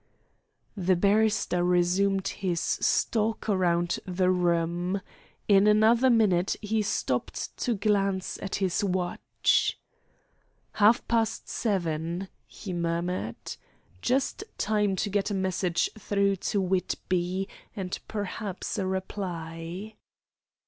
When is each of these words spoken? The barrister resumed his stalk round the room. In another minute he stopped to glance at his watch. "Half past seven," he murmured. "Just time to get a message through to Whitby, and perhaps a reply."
The 0.75 0.95
barrister 0.95 1.63
resumed 1.63 2.27
his 2.29 2.59
stalk 2.59 3.47
round 3.47 3.99
the 4.03 4.31
room. 4.31 4.99
In 5.47 5.67
another 5.67 6.09
minute 6.09 6.55
he 6.59 6.81
stopped 6.81 7.55
to 7.57 7.75
glance 7.75 8.39
at 8.41 8.55
his 8.55 8.83
watch. 8.83 9.79
"Half 10.71 11.07
past 11.07 11.47
seven," 11.47 12.29
he 12.47 12.73
murmured. 12.73 13.57
"Just 14.01 14.43
time 14.57 14.95
to 14.95 15.09
get 15.11 15.29
a 15.29 15.35
message 15.35 15.87
through 15.95 16.37
to 16.37 16.59
Whitby, 16.59 17.47
and 17.75 17.99
perhaps 18.07 18.79
a 18.79 18.87
reply." 18.87 19.93